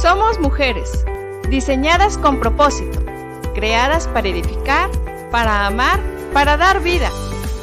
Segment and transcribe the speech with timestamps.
[0.00, 1.04] Somos mujeres,
[1.48, 3.00] diseñadas con propósito,
[3.52, 4.88] creadas para edificar,
[5.32, 5.98] para amar,
[6.32, 7.10] para dar vida.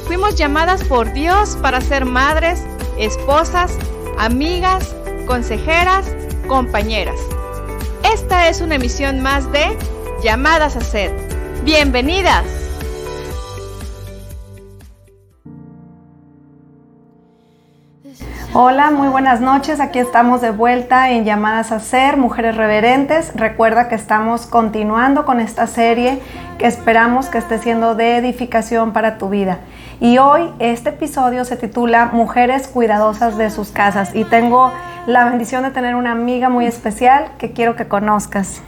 [0.05, 2.61] Fuimos llamadas por Dios para ser madres,
[2.97, 3.77] esposas,
[4.18, 4.93] amigas,
[5.25, 6.13] consejeras,
[6.50, 7.19] compañeras.
[8.04, 9.77] Esta es una emisión más de
[10.21, 11.15] Llamadas a Ser.
[11.63, 12.54] Bienvenidas.
[18.57, 19.82] Hola, muy buenas noches.
[19.82, 23.33] Aquí estamos de vuelta en Llamadas a Ser, Mujeres Reverentes.
[23.36, 26.21] Recuerda que estamos continuando con esta serie
[26.57, 29.57] que esperamos que esté siendo de edificación para tu vida.
[29.99, 34.72] Y hoy este episodio se titula Mujeres cuidadosas de sus casas y tengo
[35.05, 38.61] la bendición de tener una amiga muy especial que quiero que conozcas.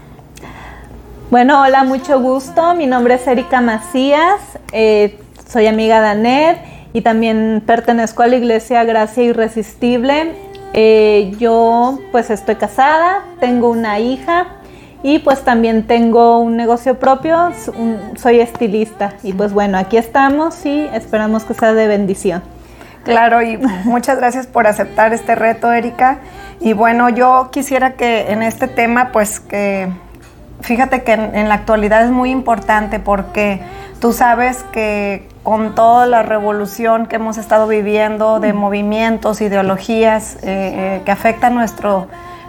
[1.32, 2.74] Bueno, hola, mucho gusto.
[2.76, 5.18] Mi nombre es Erika Macías, eh,
[5.48, 10.34] soy amiga de Anet y también pertenezco a la Iglesia Gracia Irresistible.
[10.74, 14.48] Eh, yo pues estoy casada, tengo una hija
[15.04, 17.52] y pues también tengo un negocio propio,
[18.16, 22.44] soy estilista y pues bueno, aquí estamos y esperamos que sea de bendición.
[23.04, 26.20] Claro, y muchas gracias por aceptar este reto, Erika.
[26.60, 29.88] Y bueno, yo quisiera que en este tema, pues que
[30.62, 33.62] fíjate que en, la actualidad es muy importante porque
[34.00, 40.40] tú sabes que con toda la revolución que hemos estado viviendo de movimientos, ideologías eh,
[40.44, 42.08] eh, que afectan nuestro,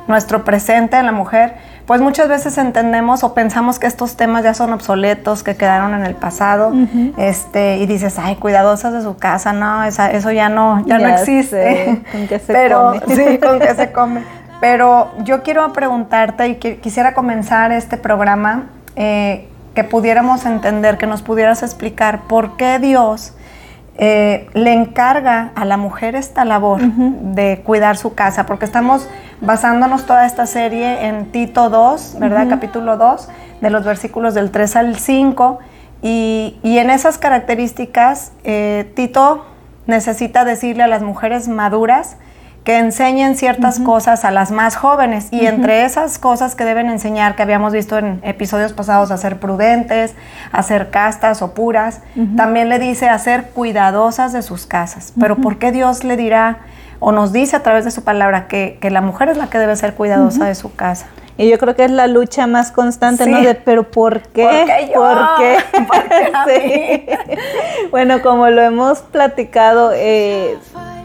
[0.09, 1.55] nuestro presente en la mujer,
[1.89, 6.05] pues muchas veces entendemos o pensamos que estos temas ya son obsoletos, que quedaron en
[6.05, 6.71] el pasado,
[7.17, 12.03] este, y dices, ay, cuidadosas de su casa, no, eso ya no, ya, no existe.
[12.13, 14.21] ¿Con qué se Pero, Sí, con qué se come.
[14.61, 21.23] Pero yo quiero preguntarte y quisiera comenzar este programa eh, que pudiéramos entender, que nos
[21.23, 23.35] pudieras explicar por qué Dios
[24.01, 29.09] eh, le encarga a la mujer esta labor de cuidar su casa, porque estamos
[29.41, 32.49] basándonos toda esta serie en Tito 2, ¿verdad?
[32.49, 33.29] Capítulo 2,
[33.61, 35.59] de los versículos del 3 al 5,
[36.01, 39.45] y, en esas características, eh, Tito
[39.87, 42.19] necesita decirle a las mujeres maduras,
[42.69, 47.35] que enseñen ciertas cosas a las más jóvenes y entre esas cosas que deben enseñar,
[47.35, 50.15] que habíamos visto en episodios pasados, a ser prudentes,
[50.53, 52.03] a ser castas o puras,
[52.37, 55.15] también le dice a ser cuidadosas de sus casas.
[55.19, 56.59] Pero ¿por qué Dios le dirá
[57.01, 59.75] o nos dice a través de su palabra que, la mujer es la que debe
[59.75, 61.07] ser cuidadosa de su casa?
[61.39, 63.41] Y yo creo que es la lucha más constante, ¿no?
[63.41, 64.45] De, pero ¿por qué?
[64.45, 65.01] ¿Por qué yo?
[65.87, 67.19] ¿Por qué?
[67.91, 70.59] Bueno, como lo hemos platicado, eh,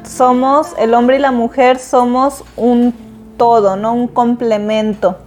[0.05, 2.93] somos, el hombre y la mujer somos un
[3.37, 3.93] todo, ¿no?
[3.93, 5.17] Un complemento.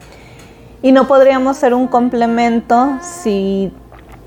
[0.83, 3.73] Y no podríamos ser un complemento si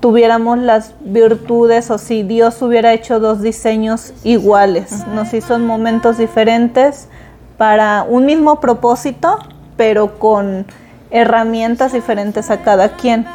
[0.00, 5.06] tuviéramos las virtudes o si Dios hubiera hecho dos diseños iguales.
[5.08, 7.08] Nos hizo en momentos diferentes
[7.56, 9.38] para un mismo propósito,
[9.76, 10.66] pero con
[11.10, 13.26] herramientas diferentes a cada quien.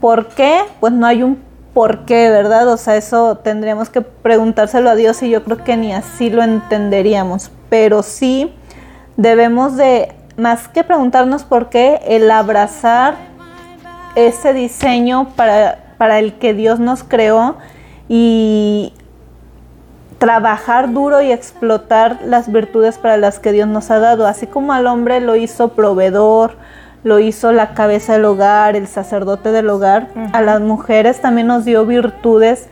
[0.00, 0.60] ¿Por qué?
[0.80, 1.45] Pues no hay un
[1.76, 2.68] por qué, ¿verdad?
[2.68, 6.42] O sea, eso tendríamos que preguntárselo a Dios y yo creo que ni así lo
[6.42, 7.50] entenderíamos.
[7.68, 8.50] Pero sí
[9.18, 13.16] debemos de, más que preguntarnos por qué, el abrazar
[14.14, 17.58] ese diseño para, para el que Dios nos creó
[18.08, 18.94] y
[20.16, 24.26] trabajar duro y explotar las virtudes para las que Dios nos ha dado.
[24.26, 26.56] Así como al hombre lo hizo proveedor,
[27.04, 30.08] lo hizo la cabeza del hogar, el sacerdote del hogar.
[30.32, 32.68] A las mujeres también nos dio virtudes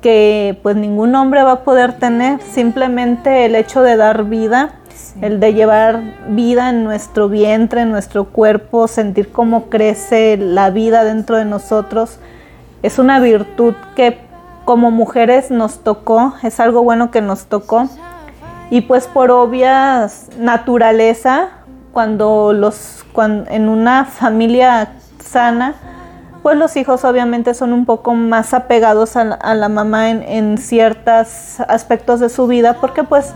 [0.00, 4.72] que pues ningún hombre va a poder tener, simplemente el hecho de dar vida,
[5.20, 11.04] el de llevar vida en nuestro vientre, en nuestro cuerpo, sentir cómo crece la vida
[11.04, 12.18] dentro de nosotros,
[12.82, 14.18] es una virtud que
[14.64, 17.88] como mujeres nos tocó, es algo bueno que nos tocó.
[18.70, 20.08] Y pues por obvia
[20.38, 21.48] naturaleza,
[21.92, 23.04] cuando los
[23.48, 24.92] en una familia
[25.22, 25.74] sana,
[26.42, 32.20] pues los hijos obviamente son un poco más apegados a la, mamá en, ciertos aspectos
[32.20, 33.34] de su vida porque pues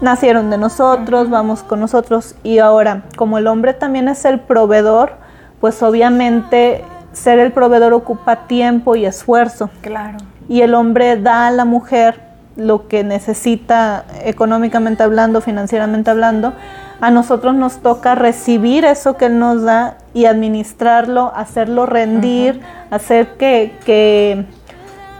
[0.00, 5.14] nacieron de nosotros, vamos con nosotros y ahora como el hombre también es el proveedor,
[5.60, 9.70] pues obviamente ser el proveedor ocupa tiempo y esfuerzo.
[9.80, 10.18] Claro.
[10.48, 12.20] Y el hombre da a la mujer
[12.56, 16.52] lo que necesita económicamente hablando, financieramente hablando,
[17.00, 22.60] a nosotros nos toca recibir eso que Él nos da y administrarlo, hacerlo rendir,
[22.90, 24.46] hacer que,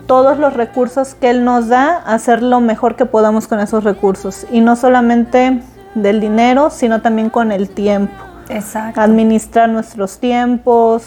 [0.07, 4.47] todos los recursos que Él nos da, hacer lo mejor que podamos con esos recursos.
[4.53, 5.63] Y no solamente
[5.95, 8.13] del dinero, sino también con el tiempo.
[8.51, 9.01] Exacto.
[9.01, 11.07] Administrar nuestros tiempos,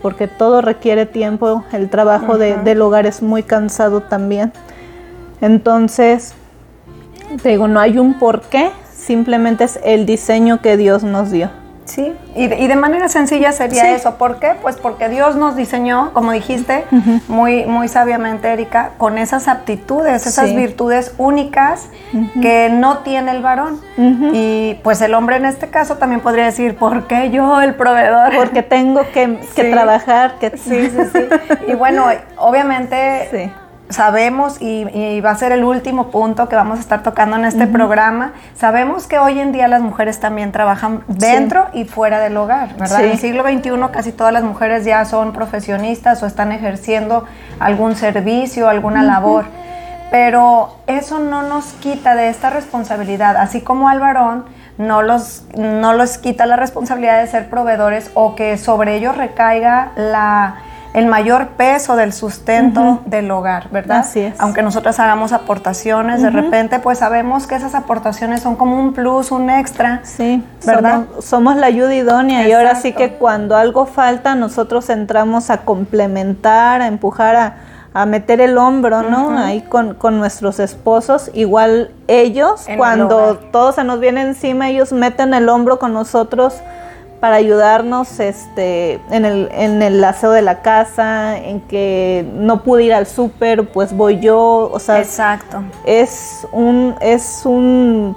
[0.00, 1.64] porque todo requiere tiempo.
[1.72, 4.52] El trabajo del hogar es muy cansado también.
[5.40, 6.34] Entonces,
[7.42, 8.70] te digo, no hay un porqué,
[9.06, 11.50] simplemente es el diseño que Dios nos dio.
[11.84, 13.88] Sí, y de, y de manera sencilla sería Sí.
[13.90, 14.16] eso.
[14.16, 14.54] ¿Por qué?
[14.60, 16.84] Pues porque Dios nos diseñó, como dijiste,
[17.28, 20.56] muy, muy sabiamente, Erika, con esas aptitudes, esas Sí.
[20.56, 21.86] virtudes únicas
[22.42, 23.80] que no tiene el varón.
[24.32, 28.34] Y pues el hombre en este caso también podría decir, ¿por qué yo, el proveedor?
[28.34, 29.70] Porque tengo que, que Sí.
[29.70, 31.20] trabajar, que Sí, sí, sí.
[31.68, 32.06] Y bueno,
[32.36, 33.52] obviamente Sí.
[33.88, 37.44] Sabemos, y, y va a ser el último punto que vamos a estar tocando en
[37.44, 42.36] este programa, sabemos que hoy en día las mujeres también trabajan dentro y fuera del
[42.36, 42.98] hogar, ¿verdad?
[42.98, 43.04] Sí.
[43.04, 47.24] En el siglo XXI casi todas las mujeres ya son profesionistas o están ejerciendo
[47.60, 49.44] algún servicio, alguna labor.
[50.10, 54.44] Pero eso no nos quita de esta responsabilidad, así como al varón
[54.78, 59.92] no los, no los quita la responsabilidad de ser proveedores o que sobre ellos recaiga
[59.96, 60.56] la,
[60.96, 63.98] el mayor peso del sustento del hogar, ¿verdad?
[63.98, 64.34] Así es.
[64.40, 69.30] Aunque nosotras hagamos aportaciones, de repente pues sabemos que esas aportaciones son como un plus,
[69.30, 70.00] un extra.
[70.04, 71.02] Sí, ¿Verdad?
[71.10, 75.58] Somos, somos la ayuda idónea y ahora sí que cuando algo falta nosotros entramos a
[75.58, 77.56] complementar, a empujar, a,
[77.92, 79.38] a meter el hombro, ¿no?
[79.38, 81.30] Ahí con, con nuestros esposos.
[81.34, 83.38] Igual ellos, En el cuando hogar.
[83.52, 86.54] todo se nos viene encima, ellos meten el hombro con nosotros
[87.20, 92.84] para ayudarnos este, en, el, en el aseo de la casa, en que no pude
[92.84, 95.62] ir al súper, pues voy yo, o sea, Exacto.
[95.84, 98.16] es un es un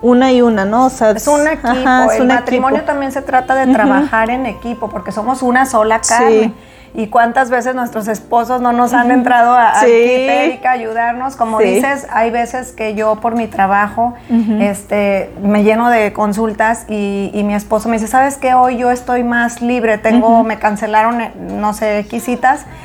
[0.00, 0.86] una y una, ¿no?
[0.86, 1.68] O sea, Es un equipo.
[1.68, 2.92] ajá, es el un matrimonio equipo.
[2.92, 6.54] también se trata de trabajar en equipo porque somos una sola Sí.
[6.94, 10.58] Y cuántas veces nuestros esposos no nos han entrado a, Sí.
[10.64, 11.36] A ayudarnos.
[11.36, 11.64] Como Sí.
[11.66, 14.14] dices, hay veces que yo por mi trabajo
[14.60, 18.54] este, me lleno de consultas y, y mi esposo me dice, ¿sabes qué?
[18.54, 19.98] Hoy yo estoy más libre.
[19.98, 22.06] Tengo, me cancelaron, eh, no sé.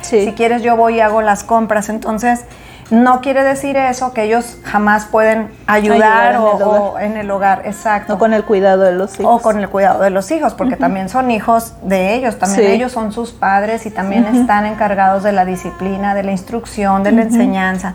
[0.02, 0.24] Sí.
[0.24, 1.88] Si quieres yo voy y hago las compras.
[1.88, 2.44] Entonces,
[2.90, 7.16] no quiere decir eso que ellos jamás pueden ayudar, Ayudar en o- el o en
[7.16, 7.62] el hogar.
[7.64, 8.12] Exacto.
[8.14, 9.40] No con el cuidado de los hijos.
[9.40, 12.72] O con el cuidado de los hijos, porque también son hijos de ellos, también Sí.
[12.72, 17.12] ellos son sus padres y también están encargados de la disciplina, de la instrucción, de
[17.12, 17.94] la enseñanza.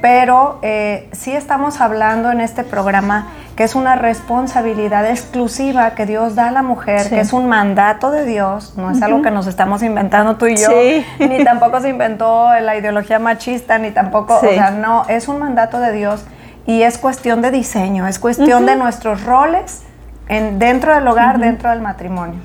[0.00, 6.36] Pero eh, sí estamos hablando en este programa que es una responsabilidad exclusiva que Dios
[6.36, 7.08] da a la mujer, Sí.
[7.10, 10.54] que es un mandato de Dios, no es algo que nos estamos inventando tú y
[10.56, 11.04] yo, Sí.
[11.18, 14.46] ni tampoco se inventó la ideología machista, ni tampoco, Sí.
[14.46, 16.24] o sea, no, es un mandato de Dios
[16.66, 19.82] y es cuestión de diseño, es cuestión de nuestros roles
[20.28, 22.38] en, dentro del hogar, dentro del matrimonio.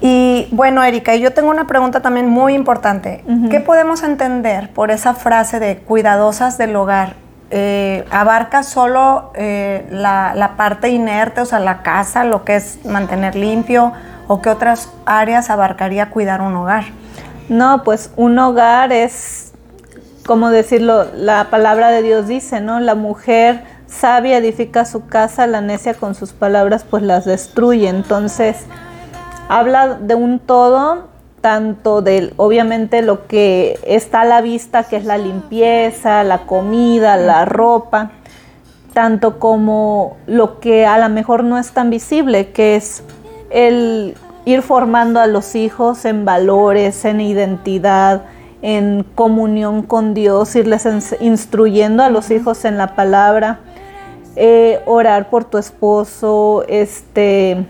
[0.00, 3.24] Y bueno, Erika, y yo tengo una pregunta también muy importante.
[3.50, 7.14] ¿Qué podemos entender por esa frase de cuidadosas del hogar?
[7.50, 12.84] Eh, ¿Abarca solo eh, la, la parte inerte, o sea, la casa, lo que es
[12.84, 13.92] mantener limpio?
[14.28, 16.84] ¿O qué otras áreas abarcaría cuidar un hogar?
[17.48, 19.52] No, pues un hogar es,
[20.26, 22.78] como decirlo, la palabra de Dios dice, ¿no?
[22.78, 27.88] La mujer sabia edifica su casa, la necia con sus palabras pues las destruye.
[27.88, 28.66] Entonces,
[29.48, 31.08] habla de un todo,
[31.40, 37.16] tanto de, obviamente, lo que está a la vista, que es la limpieza, la comida,
[37.16, 38.10] la ropa,
[38.92, 43.02] tanto como lo que a lo mejor no es tan visible, que es
[43.50, 44.14] el
[44.44, 48.22] ir formando a los hijos en valores, en identidad,
[48.62, 50.86] en comunión con Dios, irles
[51.20, 53.60] instruyendo a los hijos en la palabra,
[54.36, 57.66] eh, orar por tu esposo, este,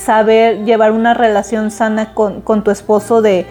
[0.00, 3.46] saber llevar una relación sana con, con tu esposo de,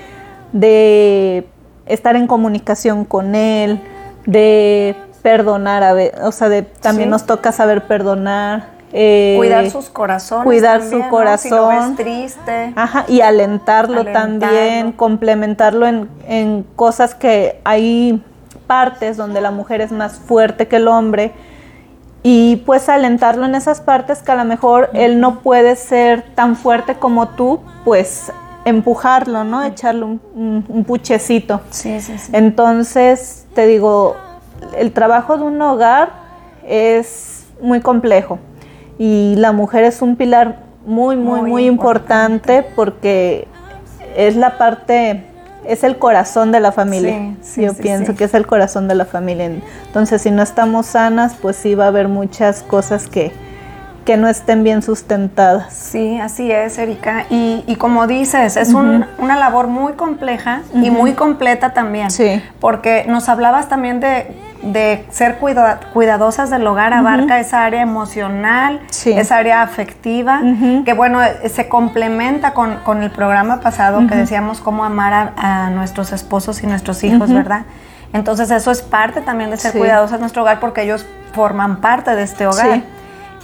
[0.51, 1.47] de
[1.85, 3.79] estar en comunicación con él,
[4.25, 7.11] de perdonar, a ve- o sea, de, también Sí.
[7.11, 8.77] nos toca saber perdonar.
[8.91, 10.45] eh, Cuidar sus corazones.
[10.45, 11.37] cuidar también, su ¿no?
[11.37, 11.95] Si lo ves corazón.
[11.95, 12.73] triste.
[12.75, 14.39] Ajá, y alentarlo, Alentarlo.
[14.39, 18.23] también, complementarlo en, en cosas que hay
[18.65, 21.33] partes donde la mujer es más fuerte que el hombre
[22.23, 26.55] y pues alentarlo en esas partes que a lo mejor él no puede ser tan
[26.55, 28.31] fuerte como tú, pues
[28.65, 29.63] empujarlo, ¿no?
[29.63, 31.61] Echarle un, un- un puchecito.
[31.69, 32.31] Sí, sí, sí.
[32.33, 34.15] Entonces, te digo,
[34.77, 36.11] el trabajo de un hogar
[36.67, 38.37] es muy complejo
[38.97, 43.47] y la mujer es un pilar muy, muy, muy, Muy importante, porque
[44.15, 45.23] es la parte,
[45.65, 47.35] es el corazón de la familia.
[47.41, 49.51] Sí, sí, Yo sí, pienso que es el corazón de la familia.
[49.85, 53.31] Entonces, si no estamos sanas, pues sí va a haber muchas cosas que,
[54.09, 55.71] que no estén bien sustentadas.
[55.71, 57.27] Sí, así es, Erika.
[57.29, 62.09] Y, y como dices, es un- una labor muy compleja y muy completa también.
[62.09, 62.41] Sí.
[62.59, 68.79] Porque nos hablabas también de, de ser cuida- cuidadosas del hogar, abarca esa área emocional,
[68.89, 69.11] Sí.
[69.11, 70.41] esa área afectiva,
[70.85, 75.69] que bueno, se complementa con, con el programa pasado que decíamos cómo amar a, a
[75.69, 77.61] nuestros esposos y nuestros hijos, ¿verdad?
[78.11, 79.77] Entonces eso es parte también de ser Sí.
[79.77, 82.73] cuidadosas de nuestro hogar porque ellos forman parte de este hogar.
[82.73, 82.83] Sí.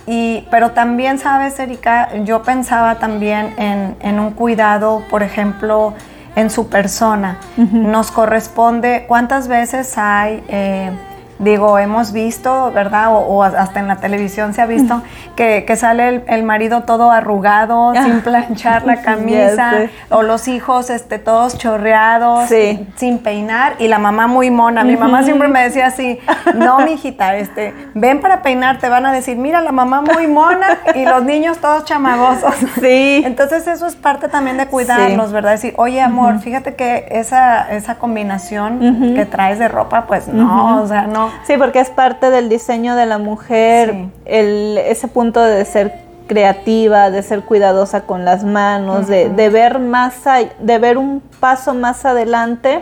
[0.07, 5.93] Y, pero también, sabes, Erika, yo pensaba también en, en un cuidado, por ejemplo,
[6.35, 7.37] en su persona.
[7.57, 10.43] Nos corresponde, ¿cuántas veces hay...
[10.47, 10.91] Eh,
[11.37, 13.09] Digo, hemos visto, ¿verdad?
[13.11, 15.01] O, hasta en la televisión se ha visto
[15.35, 21.57] que, sale el, marido todo arrugado, sin planchar la camisa, o los hijos este, todos
[21.57, 22.49] chorreados,
[22.95, 24.85] sin peinar, y la mamá muy mona.
[24.85, 26.19] Mi mamá siempre me decía así,
[26.53, 30.77] no, mijita, este, ven para peinar, te van a decir, mira, la mamá muy mona
[30.95, 32.55] y los niños todos chamagosos.
[32.79, 33.23] Sí.
[33.25, 35.51] Entonces eso es parte también de cuidarlos, ¿verdad?
[35.51, 40.87] Decir, oye, amor, fíjate que esa, esa combinación que traes de ropa, pues no, o
[40.87, 45.63] sea, no Sí, porque es parte del diseño de la mujer, el, ese punto de
[45.65, 50.15] ser creativa, de ser cuidadosa con las manos, de, ver más,
[50.59, 52.81] de ver un paso más adelante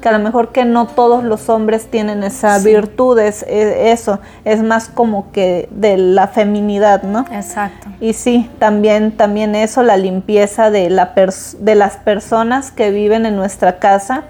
[0.00, 4.62] que a lo mejor que no todos los hombres tienen esa virtud, es, eso, es
[4.62, 7.24] más como que de la feminidad, ¿no?
[7.32, 7.88] Exacto.
[8.00, 11.14] Y sí, también, también eso, la limpieza de, la
[11.58, 14.24] de las personas que viven en nuestra casa,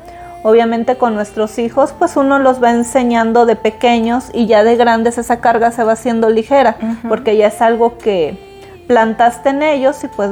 [0.47, 5.17] Obviamente con nuestros hijos, pues uno los va enseñando de pequeños y ya de grandes
[5.17, 6.77] esa carga se va haciendo ligera,
[7.09, 8.39] porque ya es algo que
[8.87, 10.31] plantaste en ellos y pues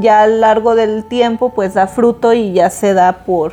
[0.00, 3.52] ya a lo largo del tiempo pues da fruto y ya se da por,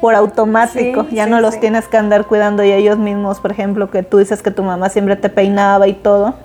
[0.00, 4.04] por automático, ya no los tienes que andar cuidando y ellos mismos, por ejemplo, que
[4.04, 6.36] tú dices que tu mamá siempre te peinaba y todo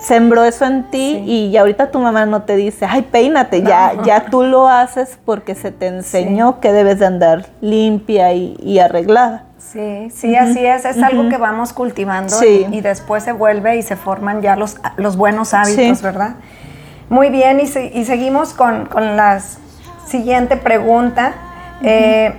[0.00, 3.92] sembró eso en ti y ya ahorita tu mamá no te dice, ay, peínate, ya,
[4.04, 9.44] ya tú lo haces porque se te enseñó que debes de andar limpia y, arreglada.
[9.58, 13.96] Sí, sí, así es, es algo que vamos cultivando y, después se vuelve y se
[13.96, 16.36] forman ya los, los buenos hábitos, ¿verdad?
[17.10, 19.40] Muy bien, y, y seguimos con, la
[20.06, 21.34] siguiente pregunta.
[21.82, 22.32] Eh,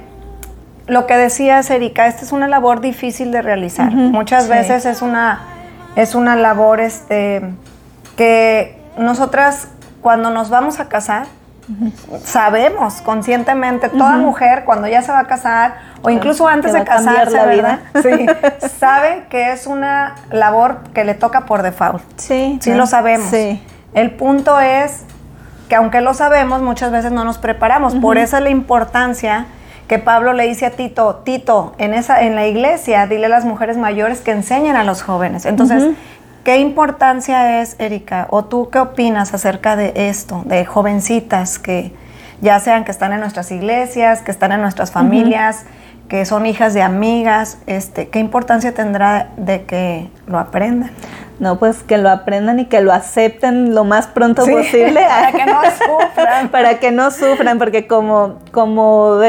[0.88, 3.92] lo que decías, Erika, esta es una labor difícil de realizar.
[3.92, 5.51] Muchas veces es una
[5.96, 7.42] es una labor este,
[8.16, 9.68] que nosotras
[10.02, 11.28] cuando nos vamos a casar,
[12.24, 17.36] sabemos conscientemente, toda mujer cuando ya se va a casar o incluso antes de casarse,
[17.36, 17.80] la vida.
[18.02, 18.26] Sí,
[18.80, 22.04] sabe que es una labor que le toca por default.
[22.18, 23.30] Sí, sí lo sabemos.
[23.30, 23.64] Sí.
[23.94, 25.04] El punto es
[25.70, 27.96] que aunque lo sabemos, muchas veces no nos preparamos.
[27.96, 29.46] Por eso es la importancia
[29.92, 33.44] que Pablo le dice a Tito, Tito, en, esa, en la iglesia, dile a las
[33.44, 35.46] mujeres mayores que enseñen a los jóvenes.
[35.46, 35.84] Entonces,
[36.46, 38.26] ¿qué importancia es, Erika?
[38.30, 41.94] ¿O tú qué opinas acerca de esto, de jovencitas que
[42.40, 45.66] ya sean que están en nuestras iglesias, que están en nuestras familias,
[46.08, 50.92] que son hijas de amigas, este, ¿qué importancia tendrá de que lo aprendan?
[51.42, 55.04] No, pues que lo aprendan y que lo acepten lo más pronto posible.
[55.10, 56.50] Para que no sufran.
[56.52, 59.20] para que no sufran, porque como, como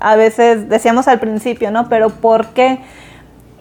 [0.00, 1.88] a veces decíamos al principio, ¿no?
[1.88, 2.80] Pero ¿por qué?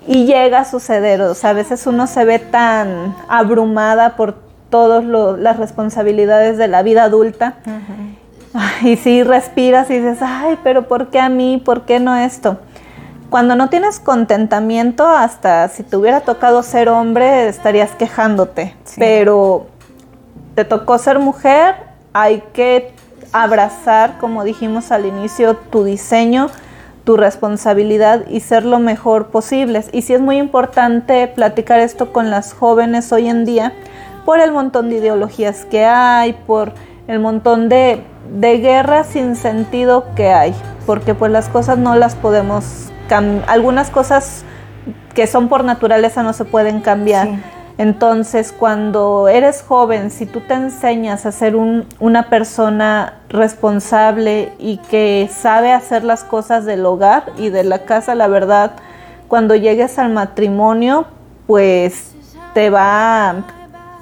[0.07, 4.37] Y llega a suceder, o sea, a veces uno se ve tan abrumada por
[4.71, 7.57] todas las responsabilidades de la vida adulta.
[8.81, 11.61] Y si respiras y dices, ay, pero ¿por qué a mí?
[11.63, 12.57] ¿Por qué no esto?
[13.33, 18.75] Cuando no tienes contentamiento, hasta si te hubiera tocado ser hombre, estarías quejándote.
[18.95, 19.65] Pero
[20.53, 21.73] te tocó ser mujer,
[22.13, 22.91] hay que
[23.31, 26.51] abrazar, como dijimos al inicio, tu diseño,
[27.05, 29.83] tu responsabilidad y ser lo mejor posible.
[29.91, 33.73] Y sí es muy importante platicar esto con las jóvenes hoy en día
[34.25, 36.73] por el montón de ideologías que hay, por
[37.07, 40.53] el montón de, de guerras sin sentido que hay,
[40.85, 42.92] porque pues las cosas no las podemos
[43.47, 44.43] algunas cosas
[45.13, 47.29] que son por naturaleza no se pueden cambiar.
[47.77, 55.29] Entonces, cuando eres joven, si tú te enseñas a ser una persona responsable y que
[55.31, 58.73] sabe hacer las cosas del hogar y de la casa, la verdad,
[59.27, 61.05] cuando llegues al matrimonio,
[61.47, 62.11] pues
[62.53, 63.43] te va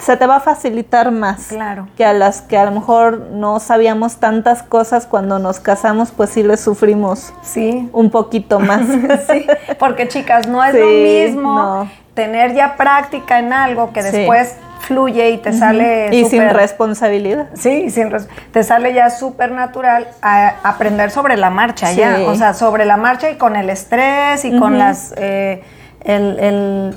[0.01, 1.87] se te va a facilitar más claro.
[1.95, 6.31] que a las que a lo mejor no sabíamos tantas cosas cuando nos casamos, pues
[6.31, 7.87] sí le sufrimos sí.
[7.93, 8.81] un poquito más.
[9.31, 9.45] sí,
[9.77, 15.37] porque chicas, no es lo mismo tener ya práctica en algo que después fluye y
[15.37, 17.47] te sale y sin responsabilidad.
[17.53, 18.11] Sí, sin
[18.51, 22.97] te sale ya súper natural a aprender sobre la marcha ya, o sea, sobre la
[22.97, 25.63] marcha y con el estrés y con las eh,
[26.03, 26.95] el el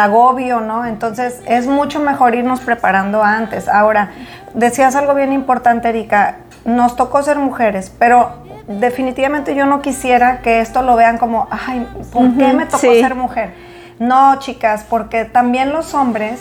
[0.00, 0.86] agobio, ¿no?
[0.86, 3.68] Entonces es mucho mejor irnos preparando antes.
[3.68, 4.10] Ahora,
[4.54, 8.30] decías algo bien importante, Erika, nos tocó ser mujeres, pero
[8.66, 13.14] definitivamente yo no quisiera que esto lo vean como, ay, ¿por qué me tocó ser
[13.14, 13.54] mujer?
[13.98, 16.40] No, chicas, porque también los hombres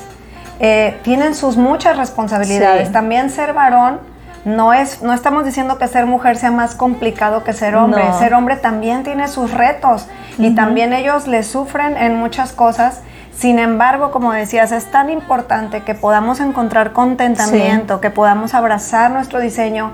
[0.59, 2.91] eh, tienen sus muchas responsabilidades.
[2.91, 3.99] También ser varón
[4.45, 8.03] no es, no estamos diciendo que ser mujer sea más complicado que ser hombre.
[8.03, 8.19] No.
[8.19, 10.07] Ser hombre también tiene sus retos
[10.37, 13.01] y también ellos le sufren en muchas cosas.
[13.35, 19.39] Sin embargo, como decías, es tan importante que podamos encontrar contentamiento, que podamos abrazar nuestro
[19.39, 19.93] diseño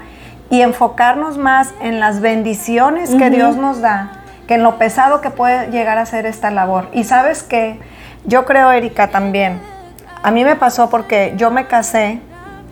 [0.50, 4.12] y enfocarnos más en las bendiciones que Dios nos da,
[4.48, 6.90] que en lo pesado que puede llegar a ser esta labor.
[6.94, 7.80] Y sabes que
[8.26, 9.60] yo creo, Erika, también,
[10.24, 12.20] a mí me pasó porque yo me casé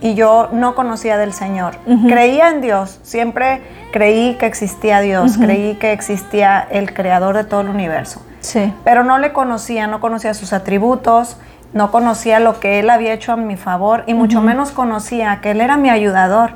[0.00, 1.76] y yo no conocía del Señor.
[2.06, 7.62] Creía en Dios, siempre creí que existía Dios, creí que existía el creador de todo
[7.62, 8.20] el universo.
[8.46, 8.72] Sí.
[8.84, 11.36] Pero no le conocía, no conocía sus atributos,
[11.72, 15.50] no conocía lo que él había hecho a mi favor y mucho menos conocía que
[15.50, 16.52] él era mi ayudador,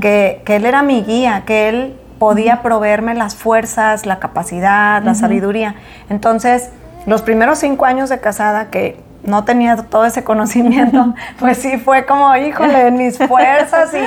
[0.00, 5.14] que, que él era mi guía, que él podía proveerme las fuerzas, la capacidad, la
[5.16, 5.74] sabiduría.
[6.08, 6.70] Entonces,
[7.06, 12.06] los primeros cinco años de casada que no tenía todo ese conocimiento, pues sí fue
[12.06, 13.98] como, híjole, mis fuerzas y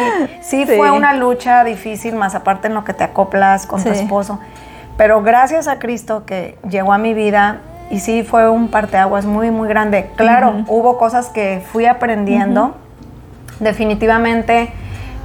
[0.42, 0.74] sí, Sí.
[0.78, 4.40] fue una lucha difícil, más aparte en lo que te acoplas con tu esposo.
[4.98, 7.58] Pero gracias a Cristo que llegó a mi vida
[7.90, 10.10] y sí fue un parteaguas muy, muy grande.
[10.16, 12.76] Claro, hubo cosas que fui aprendiendo.
[13.60, 14.70] Definitivamente,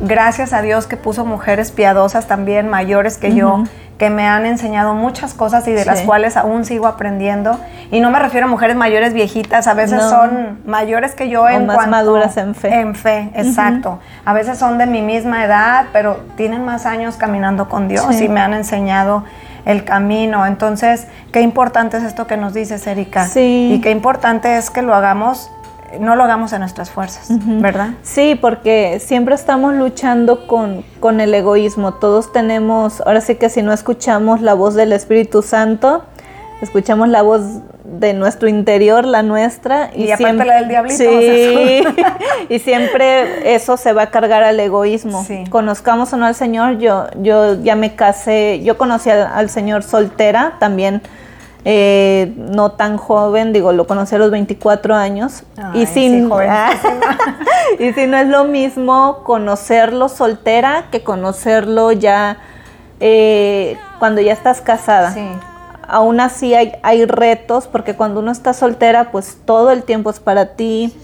[0.00, 3.64] gracias a Dios que puso mujeres piadosas también, mayores que yo,
[3.98, 7.58] que me han enseñado muchas cosas y de las cuales aún sigo aprendiendo.
[7.90, 10.08] Y no me refiero a mujeres mayores viejitas, a veces No.
[10.08, 12.80] son mayores que yo O en más cuanto- maduras en fe.
[12.80, 13.98] En fe, exacto.
[14.24, 18.24] A veces son de mi misma edad, pero tienen más años caminando con Dios Sí.
[18.24, 19.24] y me han enseñado
[19.64, 20.46] el camino.
[20.46, 23.26] Entonces, qué importante es esto que nos dices, Erika.
[23.26, 23.72] Sí.
[23.74, 25.50] Y qué importante es que lo hagamos,
[25.98, 27.90] no lo hagamos en nuestras fuerzas, ¿verdad?
[28.02, 31.94] Sí, porque siempre estamos luchando con, con el egoísmo.
[31.94, 36.04] Todos tenemos, ahora sí que si no escuchamos la voz del Espíritu Santo,
[36.62, 37.42] escuchamos la voz
[37.84, 39.90] de nuestro interior, la nuestra.
[39.94, 41.82] Y aparte la del diablito, o Sí,
[42.48, 45.24] y siempre eso se va a cargar al egoísmo.
[45.24, 45.44] Sí.
[45.50, 49.82] Conozcamos o no al Señor, yo, yo ya me casé, yo conocí al, al Señor
[49.82, 51.02] soltera también.
[51.64, 55.42] eh, no tan joven, digo, lo conocí a los 24 años.
[55.56, 57.18] Ay, y sí, sin, jovencísima.
[57.78, 62.38] y si no es lo mismo conocerlo soltera que conocerlo ya
[63.00, 65.12] eh, cuando ya estás casada.
[65.12, 65.28] Sí.
[65.90, 70.20] Aún así hay, hay retos porque cuando uno está soltera pues todo el tiempo es
[70.20, 70.94] para ti,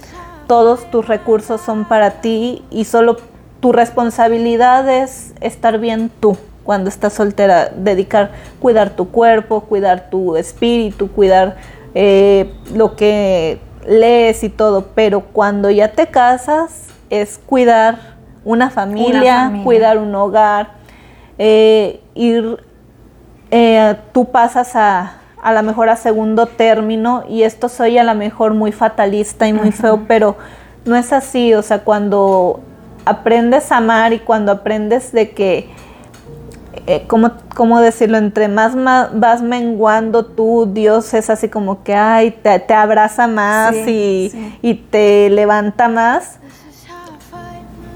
[0.46, 3.16] todos tus recursos son para ti y solo
[3.60, 10.36] tu responsabilidad es estar bien tú cuando estás soltera, dedicar, cuidar tu cuerpo, cuidar tu
[10.36, 11.56] espíritu, cuidar
[11.94, 19.44] eh, lo que lees y todo, pero cuando ya te casas es cuidar una familia,
[19.44, 19.64] familia.
[19.64, 20.70] cuidar un hogar,
[21.38, 22.58] eh, ir,
[23.50, 28.14] eh, tú pasas a a lo mejor a segundo término y esto soy a lo
[28.16, 30.36] mejor muy fatalista y muy feo, pero
[30.84, 32.60] no es así, o sea, cuando
[33.04, 35.70] aprendes a amar y cuando aprendes de que
[36.88, 38.18] eh, ¿cómo, cómo decirlo?
[38.18, 43.28] Entre más ma- vas menguando tú, Dios es así como que, ay, te, te abraza
[43.28, 44.58] más Sí, y, sí.
[44.62, 46.38] y te levanta más.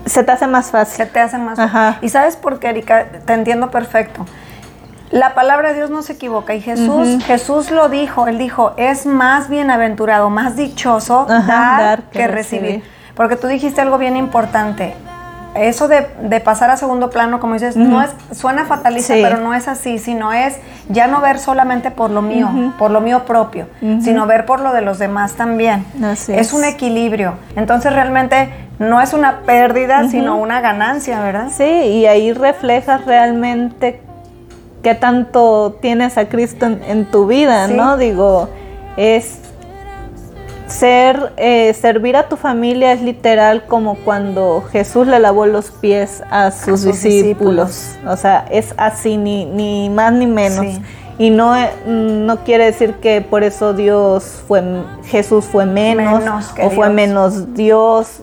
[0.07, 0.97] Se te hace más fácil.
[0.97, 1.99] Se te hace más Ajá.
[2.03, 4.25] Y sabes por qué, Erika, te entiendo perfecto.
[5.11, 9.07] La palabra de Dios no se equivoca y Jesús, Jesús lo dijo, él dijo, es
[9.07, 12.63] más bienaventurado, más dichoso Ajá, dar, dar que, que recibir.
[12.65, 12.91] recibir.
[13.17, 14.95] Porque tú dijiste algo bien importante.
[15.57, 19.21] Eso de, de pasar a segundo plano, como dices, no es, suena fatalista, Sí.
[19.21, 20.57] pero no es así, sino es
[20.89, 23.67] ya no ver solamente por lo mío, por lo mío propio,
[24.01, 25.85] sino ver por lo de los demás también.
[26.05, 26.53] Así es es.
[26.53, 27.35] un equilibrio.
[27.57, 31.49] Entonces realmente no es una pérdida, sino una ganancia, ¿verdad?
[31.53, 34.01] Sí, y ahí reflejas realmente
[34.83, 37.75] qué tanto tienes a Cristo en, en tu vida, Sí.
[37.75, 37.97] ¿no?
[37.97, 38.49] Digo,
[38.97, 39.39] es
[40.67, 46.23] ser, eh, servir a tu familia es literal como cuando Jesús le lavó los pies
[46.31, 47.97] a sus, sus discípulos.
[48.07, 50.61] O sea, es así, ni, ni más ni menos.
[50.67, 50.83] Sí.
[51.19, 51.55] Y no,
[51.87, 54.63] no quiere decir que por eso Dios fue,
[55.05, 56.95] Jesús fue menos, Menos que o fue Dios.
[56.95, 58.23] menos Dios.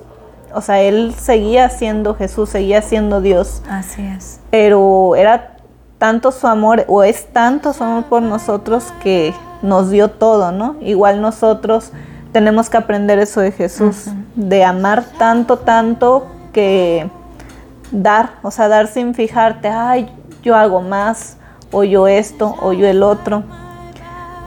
[0.54, 4.40] O sea, él seguía siendo Jesús, seguía siendo Dios Así es.
[4.50, 5.57] pero era
[5.98, 10.76] tanto su amor o es tanto su amor por nosotros que nos dio todo, ¿no?
[10.82, 11.92] Igual nosotros
[12.32, 14.06] tenemos que aprender eso de Jesús,
[14.36, 17.10] de amar tanto, tanto que
[17.92, 20.10] dar, o sea, dar sin fijarte, ay,
[20.44, 21.38] yo hago más,
[21.72, 23.44] o yo esto, o yo el otro.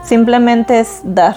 [0.03, 1.35] Simplemente es dar,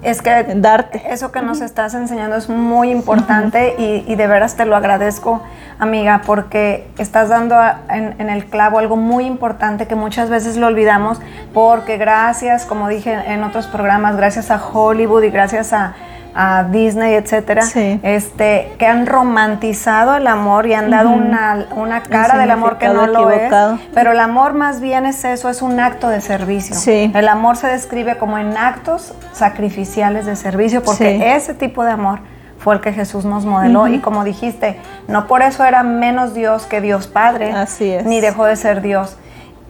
[0.00, 1.02] Es que darte.
[1.12, 5.42] eso que nos estás enseñando es muy importante y, y de veras te lo agradezco,
[5.80, 10.56] amiga, porque estás dando a- en, en el clavo algo muy importante que muchas veces
[10.56, 11.20] lo olvidamos,
[11.52, 15.94] porque gracias, como dije en otros programas, gracias a Hollywood y gracias a,
[16.40, 17.64] a Disney, etcétera,
[18.04, 22.86] este, que han romantizado el amor y han dado una, una, cara del amor que
[22.86, 23.52] no lo es.
[23.92, 26.76] Pero el amor más bien es eso, es un acto de servicio.
[27.12, 32.20] El amor se describe como en actos sacrificiales de servicio, porque ese tipo de amor
[32.60, 36.66] fue el que Jesús nos modeló y como dijiste, no por eso era menos Dios
[36.66, 38.06] que Dios Padre, Así es.
[38.06, 39.16] ni dejó de ser Dios.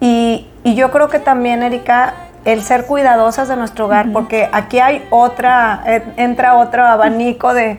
[0.01, 2.13] Y, y yo creo que también, Erika,
[2.45, 5.83] el ser cuidadosas de nuestro hogar, porque aquí hay otra,
[6.17, 7.79] entra otro abanico de,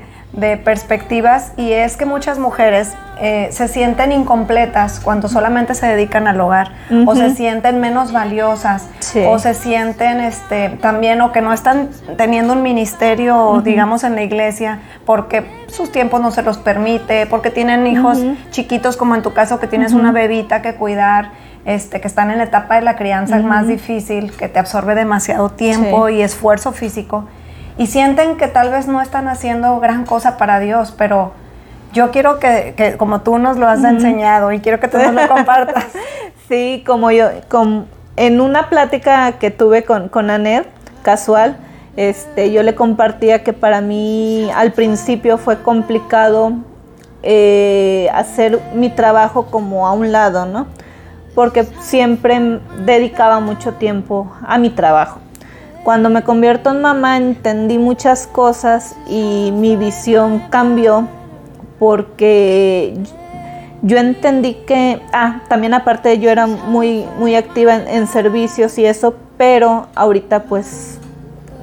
[0.63, 6.39] perspectivas y es que muchas mujeres eh, se sienten incompletas cuando solamente se dedican al
[6.39, 6.72] hogar
[7.08, 8.88] o se sienten menos valiosas
[9.28, 14.22] o se sienten este también o que no están teniendo un ministerio digamos en la
[14.22, 18.19] iglesia porque sus tiempos no se los permite porque tienen hijos
[18.52, 21.32] chiquitos como en tu caso que tienes una bebita que cuidar
[21.69, 24.95] este, que están en la etapa de la crianza es más difícil, que te absorbe
[24.95, 27.25] demasiado tiempo y esfuerzo físico,
[27.77, 31.32] y sienten que tal vez no están haciendo gran cosa para Dios, pero
[31.93, 35.27] yo quiero que, como tú nos lo has enseñado, y quiero que tú nos lo
[35.27, 35.86] compartas.
[36.49, 37.27] sí, como yo,
[38.15, 40.67] en una plática que tuve con, con Anet,
[41.03, 41.55] casual,
[41.95, 46.53] este, yo le compartía que para mí al principio fue complicado
[47.21, 50.65] eh, hacer mi trabajo como a un lado, ¿no?
[51.39, 55.21] Porque siempre dedicaba mucho tiempo a mi trabajo.
[55.86, 61.08] Cuando me convierto en mamá entendí muchas cosas y mi visión cambió
[61.80, 62.93] porque
[63.82, 69.15] yo entendí que, ah, también aparte yo era muy, muy activa en, servicios y eso,
[69.38, 70.99] pero ahorita pues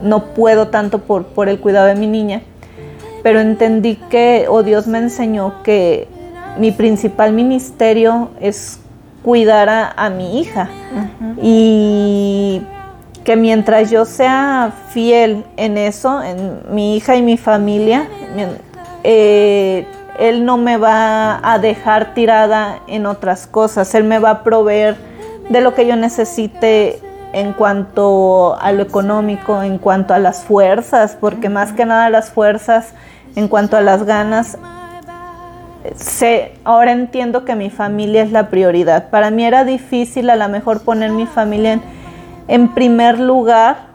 [0.00, 2.40] no puedo tanto por, por el cuidado de mi niña,
[3.22, 6.08] pero entendí que, o Dios me enseñó que
[6.58, 8.80] mi principal ministerio es
[9.26, 10.68] cuidar a, mi hija.
[11.42, 12.62] Y
[13.24, 18.06] que mientras yo sea fiel en eso, en mi hija y mi familia,
[19.02, 19.84] eh,
[20.20, 24.94] él no me va a dejar tirada en otras cosas, él me va a proveer
[25.48, 27.00] de lo que yo necesite
[27.32, 32.30] en cuanto a lo económico, en cuanto a las fuerzas, porque más que nada las
[32.30, 32.92] fuerzas,
[33.34, 34.56] en cuanto a las ganas,
[36.64, 39.10] ahora entiendo que mi familia es la prioridad.
[39.10, 41.80] Para mí era difícil a lo mejor poner mi familia
[42.48, 43.88] en, primer lugar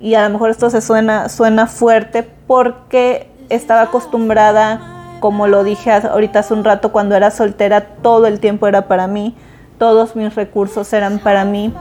[0.00, 5.92] y a lo mejor esto se suena, suena fuerte porque estaba acostumbrada, como lo dije
[5.92, 9.34] ahorita hace un rato, cuando era soltera, todo el tiempo era para mí,
[9.78, 11.72] todos mis recursos eran para mí.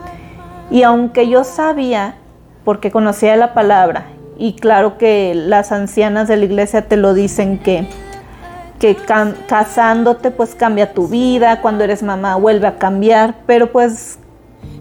[0.69, 2.15] Y aunque yo sabía,
[2.63, 4.05] porque conocía la palabra,
[4.37, 7.87] y claro que las ancianas de la iglesia te lo dicen que
[8.81, 8.97] que
[9.47, 14.17] casándote pues cambia tu vida, cuando eres mamá vuelve a cambiar, pero pues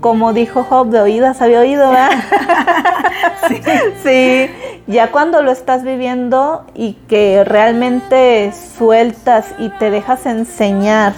[0.00, 2.08] como dijo Job, de oídas había oído, ¿verdad?
[3.48, 3.60] sí.
[4.02, 4.50] sí,
[4.86, 11.12] ya cuando lo estás viviendo y que realmente sueltas y te dejas enseñar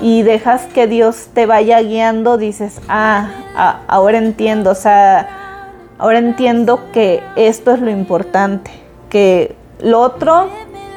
[0.00, 5.28] y dejas que Dios te vaya guiando, dices, ah, ah ahora entiendo, o sea,
[5.98, 8.72] ahora entiendo que esto es lo importante,
[9.08, 10.48] que lo otro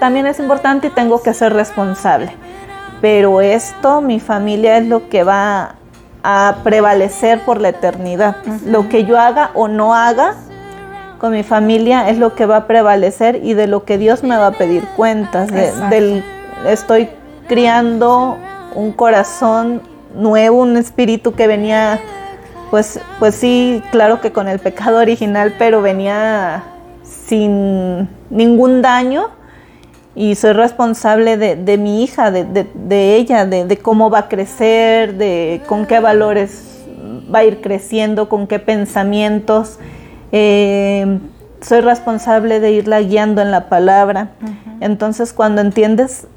[0.01, 2.31] también es importante y tengo que ser responsable.
[3.01, 5.75] Pero esto, mi familia, es lo que va
[6.23, 8.37] a prevalecer por la eternidad.
[8.65, 10.33] Lo que yo haga o no haga
[11.19, 14.35] con mi familia es lo que va a prevalecer y de lo que Dios me
[14.35, 15.51] va a pedir cuentas.
[15.91, 16.23] del,
[16.67, 17.07] estoy
[17.47, 18.39] criando
[18.73, 19.83] un corazón
[20.15, 21.99] nuevo, un espíritu que venía,
[22.71, 26.63] pues, pues sí, claro que con el pecado original, pero venía
[27.03, 29.29] sin ningún daño
[30.13, 35.85] y soy responsable de, mi hija, de, ella, de, cómo va a crecer, de con
[35.85, 36.83] qué valores
[37.33, 39.79] va a ir creciendo, con qué pensamientos.
[40.33, 41.19] Eh,
[41.61, 44.31] soy responsable de irla guiando en la palabra.
[44.81, 46.27] Entonces, cuando entiendes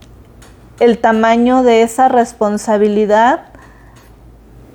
[0.78, 3.46] el tamaño de esa responsabilidad,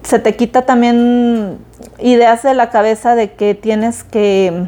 [0.03, 1.59] se te quita también
[1.99, 4.67] ideas de la cabeza de que tienes que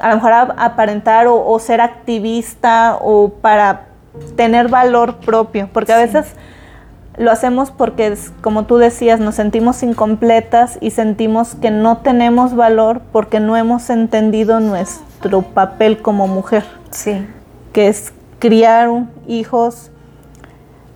[0.00, 3.86] a lo mejor aparentar o, ser activista o para
[4.36, 6.34] tener valor propio, porque a veces
[7.16, 13.00] lo hacemos porque, como tú decías, nos sentimos incompletas y sentimos que no tenemos valor
[13.12, 16.64] porque no hemos entendido nuestro papel como mujer.
[16.90, 17.26] Sí.
[17.72, 18.90] Que es criar
[19.26, 19.90] hijos,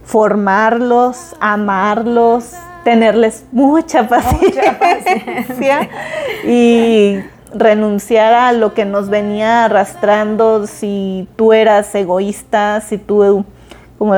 [0.04, 2.52] formarlos, amarlos,
[2.84, 5.88] tenerles mucha paciencia, mucha paciencia.
[6.44, 7.20] y
[7.54, 13.44] renunciar a lo que nos venía arrastrando si tú eras egoísta, si tú,
[13.98, 14.14] como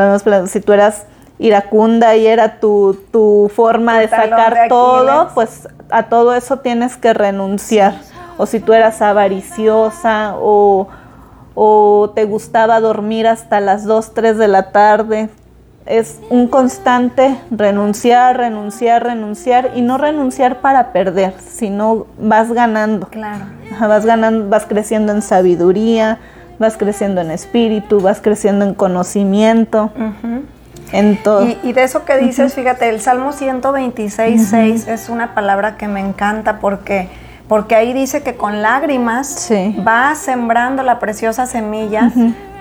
[0.46, 1.06] si tú eras
[1.38, 7.12] iracunda y era tu, tu forma de sacar todo, pues a todo eso tienes que
[7.12, 7.94] renunciar.
[8.38, 10.88] O si tú eras avariciosa o,
[11.54, 15.28] o te gustaba dormir hasta las 2, 3 de la tarde.
[15.86, 23.08] Es un constante renunciar, renunciar, renunciar y no renunciar para perder, sino vas ganando.
[23.08, 23.46] Claro.
[23.80, 26.18] Vas ganando, vas creciendo en sabiduría,
[26.58, 29.90] vas creciendo en espíritu, vas creciendo en conocimiento.
[30.92, 31.48] En todo.
[31.62, 36.00] Y, de eso que dices, fíjate, el Salmo 126, 6 es una palabra que me
[36.00, 37.08] encanta porque,
[37.48, 39.50] porque ahí dice que con lágrimas
[39.86, 42.12] va sembrando la preciosa semilla,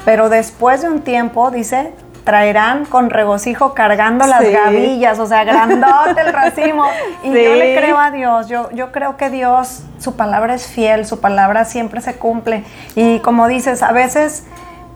[0.05, 1.91] pero después de un tiempo, dice,
[2.23, 6.85] traerán con regocijo cargando las gavillas, o sea, grandote el racimo.
[7.23, 11.05] Y yo le creo a Dios, yo, yo creo que Dios, su palabra es fiel,
[11.05, 12.63] su palabra siempre se cumple.
[12.95, 14.45] Y como dices, a veces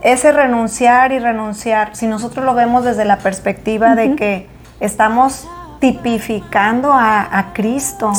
[0.02, 4.48] ese renunciar y renunciar, si nosotros lo vemos desde la perspectiva de que
[4.80, 5.48] estamos
[5.80, 8.14] tipificando a, Cristo.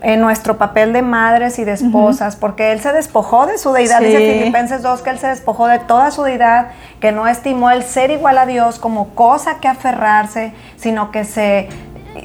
[0.00, 4.00] En nuestro papel de madres y de esposas, porque Él se despojó de su deidad,
[4.00, 6.68] dice Filipenses 2, que Él se despojó de toda su deidad,
[7.00, 11.68] que no estimó el ser igual a Dios como cosa que aferrarse, sino que se,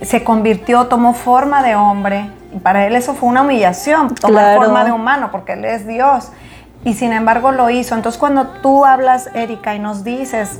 [0.03, 2.29] se convirtió, tomó forma de hombre.
[2.55, 6.31] Y para Él eso fue una humillación, tomar forma de humano, porque Él es Dios
[6.85, 7.95] y sin embargo lo hizo.
[7.95, 10.59] Entonces cuando tú hablas, Erika, y nos dices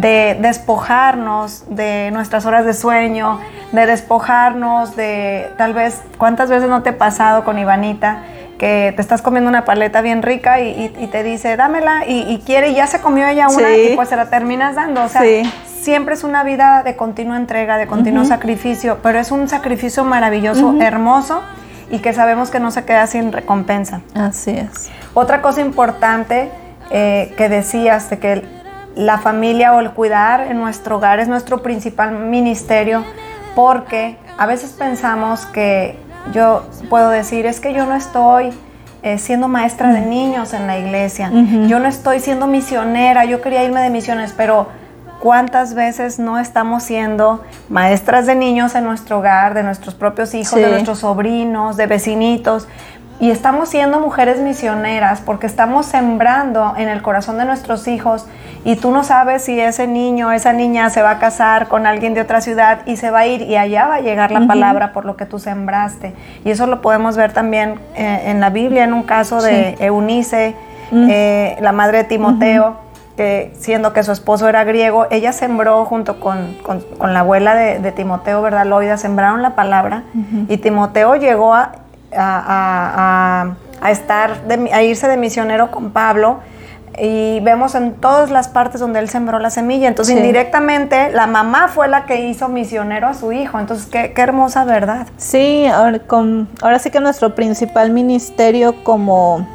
[0.00, 3.40] de despojarnos de nuestras horas de sueño,
[3.72, 8.22] de despojarnos de tal vez, ¿cuántas veces no te he pasado con Ivanita?
[8.58, 12.74] que te estás comiendo una paleta bien rica y, te dice, dámela, y, quiere, y
[12.74, 15.04] ya se comió ella una, y pues se la terminas dando.
[15.04, 15.22] O sea,
[15.64, 20.74] siempre es una vida de continua entrega, de continuo sacrificio, pero es un sacrificio maravilloso,
[20.80, 21.40] hermoso,
[21.88, 24.00] y que sabemos que no se queda sin recompensa.
[24.14, 24.90] Así es.
[25.14, 26.50] Otra cosa importante
[26.90, 28.44] eh, que decías de que
[28.98, 33.04] la familia o el cuidar en nuestro hogar es nuestro principal ministerio
[33.54, 35.96] porque a veces pensamos que
[36.32, 38.50] yo puedo decir es que yo no estoy
[39.04, 41.30] eh, siendo maestra de niños en la iglesia,
[41.68, 44.66] yo no estoy siendo misionera, yo quería irme de misiones, pero
[45.20, 50.56] ¿cuántas veces no estamos siendo maestras de niños en nuestro hogar, de nuestros propios hijos,
[50.56, 52.66] de nuestros sobrinos, de vecinitos?
[53.20, 58.26] Y estamos siendo mujeres misioneras porque estamos sembrando en el corazón de nuestros hijos
[58.64, 62.14] y tú no sabes si ese niño, esa niña se va a casar con alguien
[62.14, 64.92] de otra ciudad y se va a ir y allá va a llegar la palabra
[64.92, 66.14] por lo que tú sembraste.
[66.44, 70.54] Y eso lo podemos ver también eh, en la Biblia, en un caso de Eunice,
[70.92, 72.88] eh, la madre de Timoteo.
[73.16, 76.54] que siendo que su esposo era griego, ella sembró junto con,
[77.00, 78.64] la abuela de, Timoteo, ¿verdad?
[78.64, 80.04] Loida, sembraron la palabra
[80.48, 81.72] y Timoteo llegó a,
[82.16, 83.54] a,
[83.88, 84.42] estar,
[84.72, 86.40] a irse de misionero con Pablo
[87.00, 89.88] y vemos en todas las partes donde él sembró la semilla.
[89.88, 93.58] Entonces, indirectamente, la mamá fue la que hizo misionero a su hijo.
[93.58, 95.06] Entonces, qué, hermosa verdad.
[95.16, 99.46] Sí, ahora, con, ahora sí que nuestro principal ministerio como,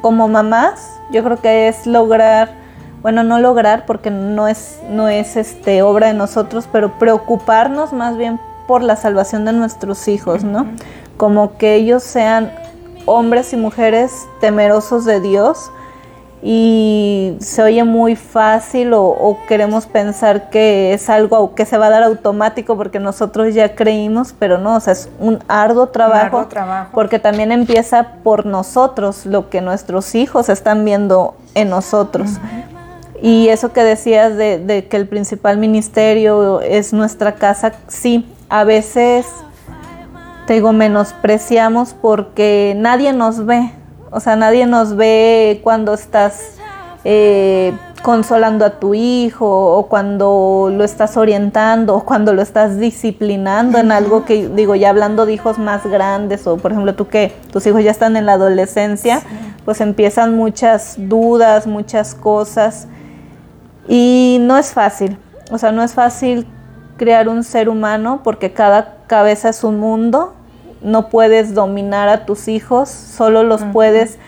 [0.00, 2.50] como mamás, yo creo que es lograr,
[3.02, 8.16] bueno, no lograr porque no es, no es este, obra de nosotros, pero preocuparnos más
[8.16, 10.66] bien por la salvación de nuestros hijos, ¿no?
[11.18, 12.50] Como que ellos sean
[13.04, 15.70] hombres y mujeres temerosos de Dios
[16.40, 21.90] y se oye muy fácil o, queremos pensar que es algo que se va a
[21.90, 26.46] dar automático porque nosotros ya creímos, pero no, o sea, es un arduo trabajo,
[26.92, 32.30] porque también empieza por nosotros, lo que nuestros hijos están viendo en nosotros.
[33.20, 38.62] Y eso que decías de, de que el principal ministerio es nuestra casa, sí, a
[38.62, 39.26] veces
[40.48, 43.70] te digo, menospreciamos porque nadie nos ve.
[44.10, 46.54] O sea, nadie nos ve cuando estás
[47.04, 53.76] eh, consolando a tu hijo o cuando lo estás orientando o cuando lo estás disciplinando
[53.76, 57.30] en algo que, digo, ya hablando de hijos más grandes o, por ejemplo, tú que
[57.52, 59.20] tus hijos ya están en la adolescencia,
[59.66, 62.88] pues empiezan muchas dudas, muchas cosas
[63.86, 65.18] y no es fácil.
[65.50, 66.46] O sea, no es fácil
[66.96, 70.32] crear un ser humano porque cada cabeza es un mundo
[70.82, 74.18] no puedes dominar a tus hijos, solo los puedes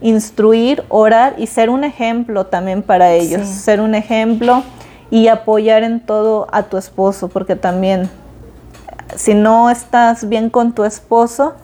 [0.00, 4.62] instruir, orar y ser un ejemplo también para ellos, ser un ejemplo
[5.10, 8.10] y apoyar en todo a tu esposo, porque también
[9.16, 11.54] si no estás bien con tu esposo,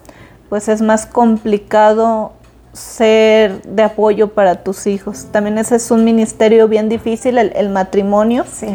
[0.49, 2.33] pues es más complicado
[2.73, 5.27] ser de apoyo para tus hijos.
[5.33, 8.45] También ese es un ministerio bien difícil, el, matrimonio.
[8.51, 8.69] Sí.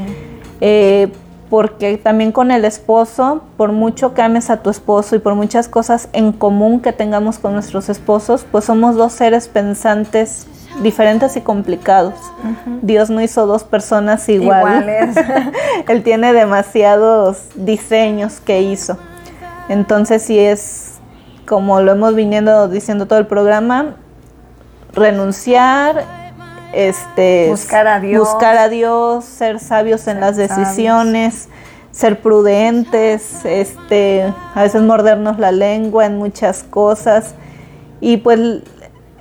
[0.59, 1.09] Eh,
[1.53, 5.67] porque también con el esposo, por mucho que ames a tu esposo y por muchas
[5.67, 10.47] cosas en común que tengamos con nuestros esposos, pues somos dos seres pensantes
[10.81, 12.15] diferentes y complicados.
[12.81, 15.15] Dios no hizo dos personas iguales.
[15.87, 18.97] Él tiene demasiados diseños que hizo.
[19.69, 20.93] Entonces, si es
[21.45, 23.97] como lo hemos viniendo diciendo todo el programa,
[24.91, 26.22] renunciar
[26.73, 31.47] este, buscar a Dios, buscar a Dios ser sabios en las decisiones,
[31.91, 37.35] ser prudentes, este, a veces mordernos la lengua en muchas cosas.
[38.01, 38.39] Y pues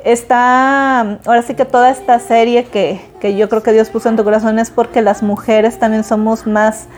[0.05, 4.17] está, ahora sí que toda esta serie que, que yo creo que Dios puso en
[4.17, 6.89] tu corazón es porque las mujeres también somos más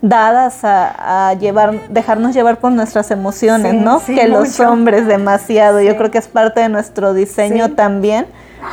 [0.00, 4.00] dadas a, llevar, dejarnos llevar por nuestras emociones, ¿no?
[4.04, 5.80] que los hombres demasiado.
[5.80, 8.26] Yo creo que es parte de nuestro diseño también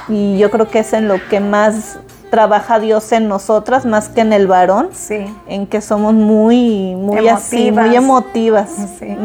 [0.08, 4.22] y yo creo que es en lo que más trabaja Dios en nosotras más que
[4.22, 5.26] en el varón, sí.
[5.48, 8.70] en que somos muy, muy así, muy emotivas.
[9.00, 9.18] Sí.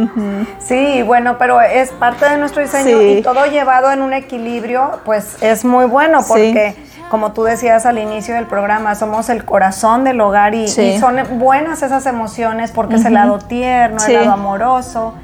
[0.61, 1.03] sí.
[1.03, 5.65] bueno, pero es parte de nuestro diseño y todo llevado en un equilibrio, pues es
[5.65, 6.77] muy bueno porque
[7.11, 11.83] como tú decías al inicio del programa, somos el corazón del hogar y, son buenas
[11.83, 15.15] esas emociones porque es el lado tierno, el lado amoroso,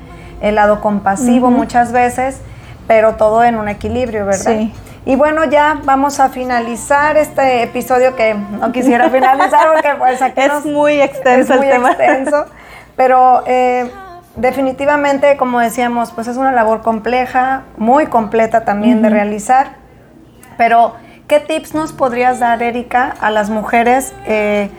[0.41, 2.39] el lado compasivo muchas veces,
[2.89, 4.57] pero todo en un equilibrio, ¿verdad?
[4.57, 4.75] Sí.
[5.07, 10.43] Y bueno, ya vamos a finalizar este episodio que no quisiera finalizar porque pues aquí
[10.43, 12.45] es muy extenso es muy extenso,
[12.97, 13.91] pero eh,
[14.37, 19.77] definitivamente, como decíamos, pues es una labor compleja, muy completa también de realizar,
[20.59, 20.95] pero
[21.29, 24.71] ¿Qué tips nos podrías dar, Erika, a las mujeres eh,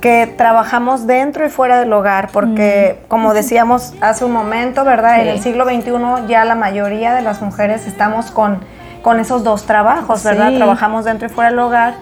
[0.00, 2.30] que trabajamos dentro y fuera del hogar?
[2.32, 3.08] Porque, mm.
[3.08, 5.20] como decíamos hace un momento, ¿verdad?
[5.20, 8.60] En el siglo XXI ya la mayoría de las mujeres estamos con,
[9.04, 10.52] con esos dos trabajos, ¿verdad?
[10.54, 11.94] Trabajamos dentro y fuera del hogar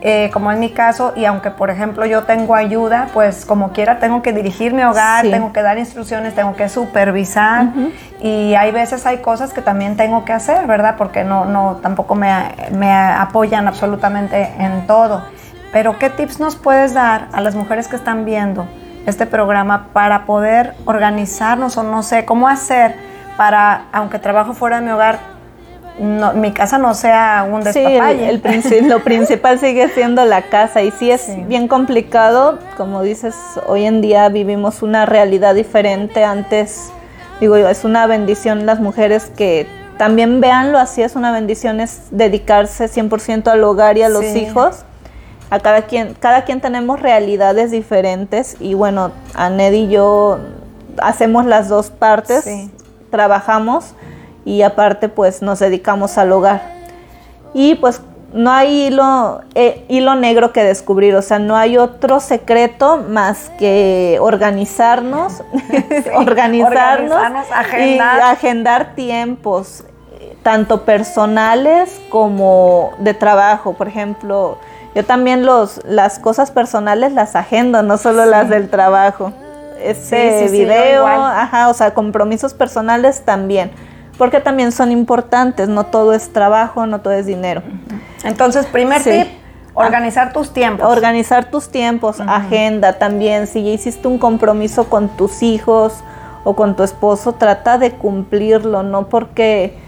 [0.00, 3.98] eh, como en mi caso, y aunque por ejemplo yo tengo ayuda, pues como quiera
[3.98, 7.66] tengo que dirigir mi hogar, tengo que dar instrucciones, tengo que supervisar
[8.20, 10.94] y hay veces hay cosas que también tengo que hacer, ¿verdad?
[10.96, 12.30] Porque no, no tampoco me,
[12.70, 15.22] me apoyan absolutamente en todo.
[15.72, 18.68] Pero ¿qué tips nos puedes dar a las mujeres que están viendo
[19.04, 22.94] este programa para poder organizarnos o no sé cómo hacer
[23.36, 25.18] para, aunque trabajo fuera de mi hogar,
[25.98, 28.40] no, mi casa no sea un despapalle.
[28.62, 33.34] Sí, el, lo principal sigue siendo la casa y sí es bien complicado, como dices,
[33.66, 36.90] hoy en día vivimos una realidad diferente, antes,
[37.40, 39.66] digo yo, es una bendición las mujeres que
[39.98, 44.84] también veanlo así, es una bendición es dedicarse 100% al hogar y a los hijos.
[45.50, 50.38] A cada quien, cada quien tenemos realidades diferentes y bueno, a Ned y yo
[51.00, 52.46] hacemos las dos partes,
[53.10, 53.94] trabajamos
[54.48, 56.62] y aparte pues nos dedicamos al hogar.
[57.52, 58.00] Y pues
[58.32, 63.50] no hay hilo, eh, hilo negro que descubrir, o sea, no hay otro secreto más
[63.58, 65.42] que organizarnos,
[66.14, 67.20] organizarnos,
[67.78, 69.84] y agendar tiempos,
[70.42, 73.74] tanto personales como de trabajo.
[73.74, 74.56] Por ejemplo,
[74.94, 79.32] yo también los, las cosas personales las agendo, no solo las del trabajo.
[79.78, 83.70] Este video, ajá, o sea, compromisos personales también
[84.18, 87.62] porque también son importantes, no todo es trabajo, no todo es dinero.
[88.24, 89.28] Entonces, primer tip,
[89.74, 90.86] organizar tus tiempos.
[90.90, 95.94] Organizar tus tiempos, agenda también, si ya hiciste un compromiso con tus hijos
[96.44, 99.78] o con tu esposo, trata de cumplirlo, no porque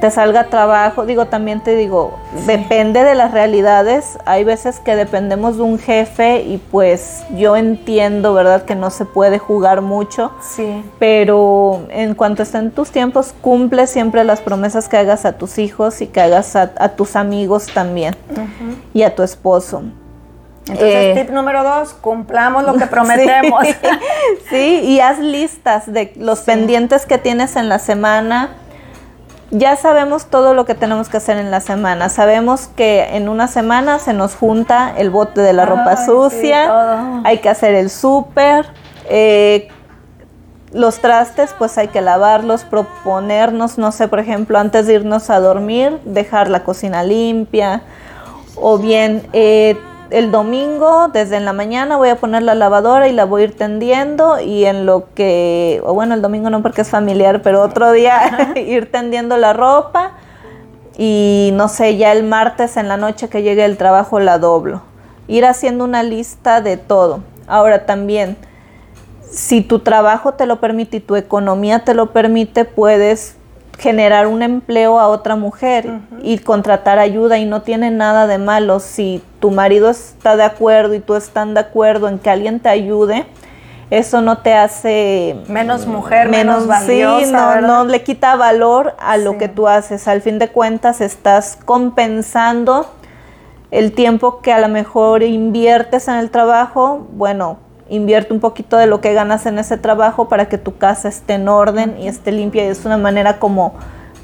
[0.00, 1.06] te salga trabajo.
[1.06, 4.18] Digo, también te digo, depende de las realidades.
[4.24, 8.64] Hay veces que dependemos de un jefe y pues yo entiendo, ¿verdad?
[8.64, 10.32] Que no se puede jugar mucho.
[10.40, 10.84] Sí.
[10.98, 16.00] Pero en cuanto estén tus tiempos, cumple siempre las promesas que hagas a tus hijos
[16.00, 18.16] y que hagas a, tus amigos también
[18.94, 19.82] y a tu esposo.
[20.60, 23.64] Entonces, eh, tip número dos, cumplamos lo que prometemos.
[24.50, 28.50] sí, y haz listas de los pendientes que tienes en la semana
[29.50, 32.08] ya sabemos todo lo que tenemos que hacer en la semana.
[32.08, 37.38] Sabemos que en una semana se nos junta el bote de la ropa sucia, hay
[37.38, 38.66] que hacer el súper,
[39.08, 39.68] eh,
[40.72, 45.40] los trastes pues hay que lavarlos, proponernos, no sé, por ejemplo, antes de irnos a
[45.40, 47.82] dormir, dejar la cocina limpia
[48.54, 49.78] o bien eh,
[50.10, 53.44] el domingo, desde en la mañana, voy a poner la lavadora y la voy a
[53.46, 57.62] ir tendiendo y en lo que, o bueno, el domingo no porque es familiar, pero
[57.62, 60.12] otro día ir tendiendo la ropa
[60.96, 64.82] y no sé, ya el martes en la noche que llegue el trabajo la doblo.
[65.28, 67.20] Ir haciendo una lista de todo.
[67.46, 68.36] Ahora también,
[69.30, 73.37] si tu trabajo te lo permite y tu economía te lo permite, puedes
[73.78, 78.80] generar un empleo a otra mujer y contratar ayuda y no tiene nada de malo
[78.80, 82.68] si tu marido está de acuerdo y tú están de acuerdo en que alguien te
[82.68, 83.26] ayude
[83.90, 89.48] eso no te hace menos mujer menos, valiosa no, le quita valor a lo que
[89.48, 90.06] tú haces.
[90.08, 92.92] Al fin de cuentas estás compensando
[93.70, 97.58] el tiempo que a lo mejor inviertes en el trabajo bueno
[97.88, 101.34] invierte un poquito de lo que ganas en ese trabajo para que tu casa esté
[101.34, 103.74] en orden y esté limpia y es una manera como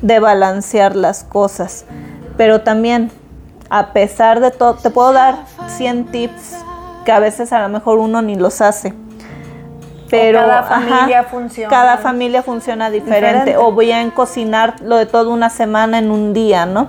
[0.02, 1.84] de balancear las cosas.
[2.36, 3.10] Pero también
[3.70, 5.36] a pesar de todo, te puedo dar
[5.66, 6.56] 100 tips
[7.04, 8.94] que a veces a lo mejor uno ni los hace.
[10.10, 11.70] Pero cada familia funciona.
[11.70, 13.56] Cada familia funciona diferente.
[13.56, 16.88] O voy a cocinar lo de toda una semana en un día, ¿no?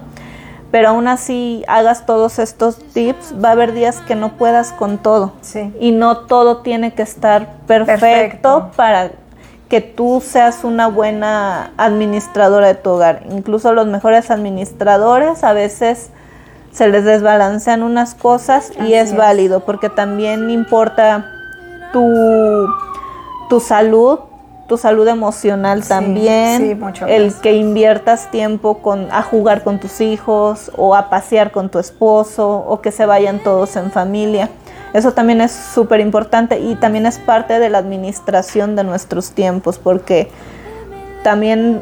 [0.72, 4.98] Pero aún así hagas todos estos tips, va a haber días que no puedas con
[4.98, 5.34] todo.
[5.42, 5.74] Sí.
[5.80, 8.72] Y no todo tiene que estar perfecto, perfecto.
[8.76, 9.12] para
[9.70, 13.24] que tú seas una buena administradora de tu hogar.
[13.32, 16.12] Incluso los mejores administradores a veces
[16.72, 21.26] se les desbalancean unas cosas y es, válido porque también importa
[21.94, 22.68] tu,
[23.50, 24.20] tu salud,
[24.68, 30.96] tu salud emocional también, el que inviertas tiempo con, a jugar con tus hijos o
[30.96, 34.50] a pasear con tu esposo o que se vayan todos en familia.
[34.94, 39.78] Eso también es súper importante y también es parte de la administración de nuestros tiempos,
[39.78, 40.30] porque
[41.22, 41.82] también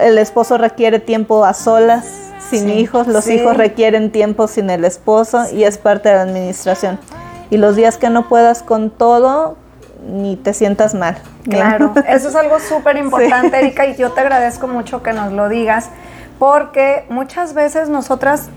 [0.00, 2.06] el esposo requiere tiempo a solas,
[2.48, 6.98] sin hijos, los hijos requieren tiempo sin el esposo y es parte de la administración.
[7.50, 9.56] Y los días que no puedas con todo,
[10.04, 11.16] ni te sientas mal.
[11.44, 15.48] Claro, eso es algo súper importante, Erika, y yo te agradezco mucho que nos lo
[15.48, 15.90] digas,
[16.38, 18.50] porque muchas veces nosotras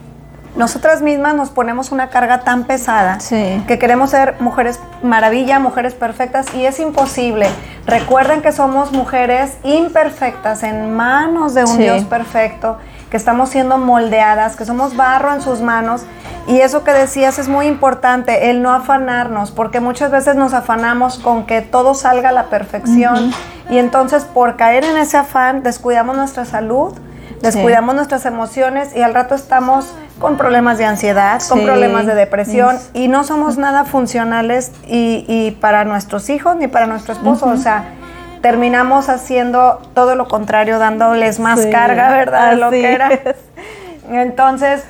[0.55, 6.47] nosotras mismas nos ponemos una carga tan pesada que queremos ser mujeres maravilla, mujeres perfectas
[6.55, 7.47] y es imposible.
[7.85, 12.77] Recuerden que somos mujeres imperfectas en manos de un Dios perfecto,
[13.09, 16.03] que estamos siendo moldeadas, que somos barro en sus manos.
[16.47, 21.19] Y eso que decías es muy importante, el no afanarnos, porque muchas veces nos afanamos
[21.19, 23.31] con que todo salga a la perfección.
[23.69, 26.93] Y entonces por caer en ese afán descuidamos nuestra salud,
[27.41, 32.77] descuidamos nuestras emociones y al rato estamos con problemas de ansiedad, con problemas de depresión.
[32.93, 37.47] Y no somos nada funcionales y, para nuestros hijos ni para nuestro esposo.
[37.47, 37.93] O sea,
[38.41, 42.57] terminamos haciendo todo lo contrario, dándoles más carga, ¿verdad?
[42.57, 43.09] lo que era.
[44.11, 44.83] Entonces,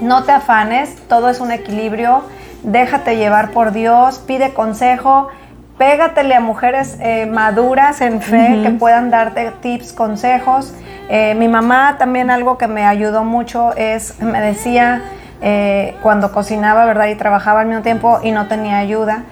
[0.00, 2.22] no te afanes, todo es un equilibrio.
[2.62, 5.28] Déjate llevar por Dios, pide consejo,
[5.78, 10.74] pégatele a mujeres eh, maduras en fe que puedan darte tips, consejos.
[11.08, 15.02] Eh, mi mamá también algo que me ayudó mucho es, me decía,
[15.40, 17.06] eh, cuando cocinaba, ¿verdad?
[17.06, 19.22] Y trabajaba al mismo tiempo y no tenía ayuda,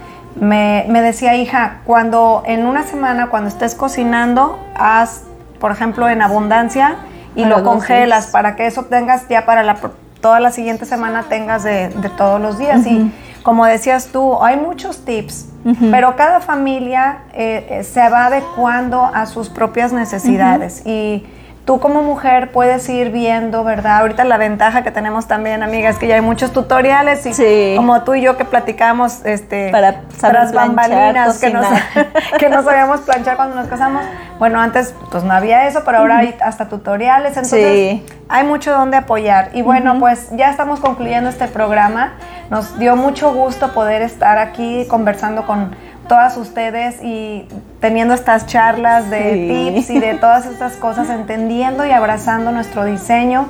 [0.40, 5.22] me, decía, hija, cuando en una semana, cuando estés cocinando, haz,
[5.60, 6.96] por ejemplo, en abundancia
[7.34, 9.76] y lo congelas para que eso tengas ya para la,
[10.20, 12.86] toda la siguiente semana tengas de, todos los días.
[12.86, 13.12] Y
[13.42, 15.48] como decías tú, hay muchos tips,
[15.90, 20.84] pero cada familia eh, se va adecuando a sus propias necesidades.
[20.86, 21.26] Y
[21.66, 23.98] tú como mujer puedes ir viendo, ¿verdad?
[23.98, 28.02] Ahorita la ventaja que tenemos también, amiga, es que ya hay muchos tutoriales y como
[28.04, 31.62] tú y yo que platicamos este para tras bambalinas que no,
[32.38, 34.04] que no sabíamos planchar cuando nos casamos.
[34.38, 38.98] Bueno, antes pues no había eso, pero ahora hay hasta tutoriales, entonces hay mucho donde
[38.98, 39.50] apoyar.
[39.52, 42.12] Y bueno, pues ya estamos concluyendo este programa.
[42.48, 45.74] Nos dio mucho gusto poder estar aquí conversando con
[46.08, 47.46] todas ustedes y
[47.80, 53.48] teniendo estas charlas de tips y de todas estas cosas, entendiendo y abrazando nuestro diseño.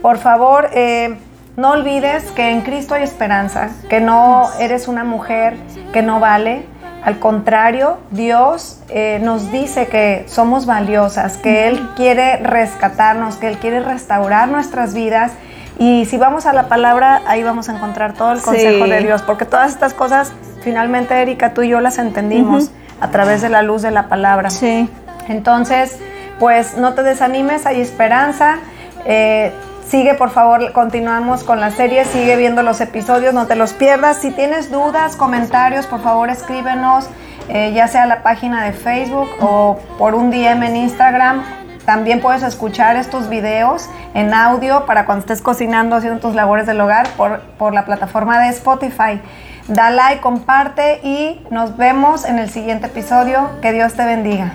[0.00, 1.16] Por favor, eh,
[1.56, 5.56] no olvides que en Cristo hay esperanza, que no eres una mujer
[5.92, 6.64] que no vale.
[7.04, 13.58] Al contrario, Dios eh, nos dice que somos valiosas, que Él quiere rescatarnos, que Él
[13.58, 15.32] quiere restaurar nuestras vidas.
[15.78, 19.22] Y si vamos a la palabra, ahí vamos a encontrar todo el consejo de Dios,
[19.22, 20.32] porque todas estas cosas
[20.62, 24.50] finalmente, Erika, tú y yo las entendimos a través de la luz de la palabra.
[24.50, 24.88] Sí.
[25.28, 25.98] Entonces,
[26.38, 28.58] pues no te desanimes, hay esperanza.
[29.04, 29.52] Eh,
[29.86, 34.18] sigue, por favor, continuamos con la serie, sigue viendo los episodios, no te los pierdas.
[34.18, 37.08] Si tienes dudas, comentarios, por favor escríbenos,
[37.48, 41.42] eh, ya sea a la página de Facebook o por un DM en Instagram.
[41.84, 46.80] También puedes escuchar estos videos en audio para cuando estés cocinando, haciendo tus labores del
[46.80, 49.20] hogar por, por la plataforma de Spotify.
[49.68, 53.50] Da like, comparte y nos vemos en el siguiente episodio.
[53.60, 54.54] Que Dios te bendiga.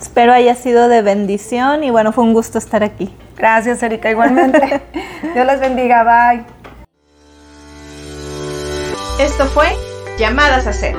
[0.00, 3.14] Espero haya sido de bendición y bueno, fue un gusto estar aquí.
[3.36, 4.82] Gracias, Erika, igualmente.
[5.34, 6.44] Dios les bendiga, bye.
[9.18, 9.68] Esto fue
[10.18, 10.96] Llamadas a Ser.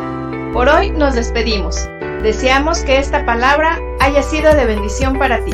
[0.54, 1.90] Por hoy nos despedimos.
[2.22, 5.54] Deseamos que esta palabra haya sido de bendición para ti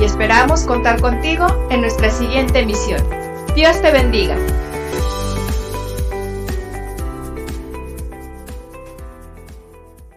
[0.00, 3.00] y esperamos contar contigo en nuestra siguiente emisión.
[3.54, 4.36] Dios te bendiga.